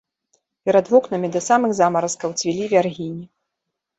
Перад 0.67 0.85
вокнамі 0.93 1.29
да 1.35 1.41
самых 1.49 1.71
замаразкаў 1.79 2.33
цвілі 2.43 2.71
вяргіні. 2.75 3.21